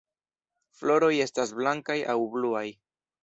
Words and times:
Floroj 0.77 1.11
estas 1.27 1.53
blankaj 1.59 1.99
aŭ 2.13 2.17
bluaj. 2.37 2.65